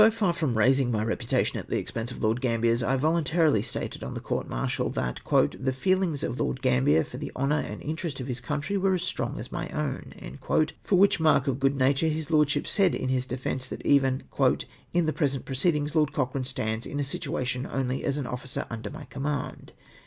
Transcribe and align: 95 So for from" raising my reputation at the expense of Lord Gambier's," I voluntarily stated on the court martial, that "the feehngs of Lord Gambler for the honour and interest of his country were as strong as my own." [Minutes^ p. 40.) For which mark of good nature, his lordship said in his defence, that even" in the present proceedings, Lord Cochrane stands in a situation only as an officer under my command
95 0.01 0.17
So 0.17 0.25
for 0.25 0.33
from" 0.39 0.57
raising 0.57 0.89
my 0.91 1.03
reputation 1.05 1.59
at 1.59 1.69
the 1.69 1.77
expense 1.77 2.09
of 2.09 2.23
Lord 2.23 2.41
Gambier's," 2.41 2.81
I 2.81 2.95
voluntarily 2.97 3.61
stated 3.61 4.03
on 4.03 4.15
the 4.15 4.19
court 4.19 4.49
martial, 4.49 4.89
that 4.89 5.19
"the 5.27 5.71
feehngs 5.71 6.23
of 6.23 6.39
Lord 6.39 6.63
Gambler 6.63 7.03
for 7.03 7.17
the 7.17 7.31
honour 7.35 7.59
and 7.59 7.83
interest 7.83 8.19
of 8.19 8.25
his 8.25 8.39
country 8.41 8.77
were 8.77 8.95
as 8.95 9.03
strong 9.03 9.39
as 9.39 9.51
my 9.51 9.69
own." 9.69 10.15
[Minutes^ 10.19 10.31
p. 10.41 10.47
40.) 10.47 10.73
For 10.83 10.95
which 10.95 11.19
mark 11.19 11.47
of 11.47 11.59
good 11.59 11.77
nature, 11.77 12.07
his 12.07 12.31
lordship 12.31 12.65
said 12.65 12.95
in 12.95 13.09
his 13.09 13.27
defence, 13.27 13.67
that 13.67 13.85
even" 13.85 14.23
in 14.91 15.05
the 15.05 15.13
present 15.13 15.45
proceedings, 15.45 15.93
Lord 15.93 16.13
Cochrane 16.13 16.45
stands 16.45 16.87
in 16.87 16.99
a 16.99 17.03
situation 17.03 17.69
only 17.71 18.03
as 18.03 18.17
an 18.17 18.25
officer 18.25 18.65
under 18.71 18.89
my 18.89 19.03
command 19.05 19.71